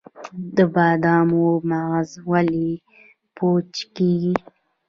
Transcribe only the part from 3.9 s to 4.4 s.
کیږي؟